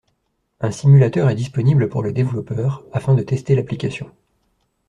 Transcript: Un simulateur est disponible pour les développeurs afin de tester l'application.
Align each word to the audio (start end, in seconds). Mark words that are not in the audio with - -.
Un 0.61 0.71
simulateur 0.71 1.29
est 1.29 1.35
disponible 1.35 1.87
pour 1.87 2.01
les 2.01 2.11
développeurs 2.11 2.83
afin 2.91 3.13
de 3.13 3.21
tester 3.21 3.53
l'application. 3.53 4.09